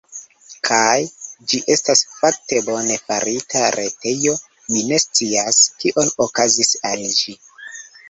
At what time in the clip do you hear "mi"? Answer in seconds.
4.73-4.85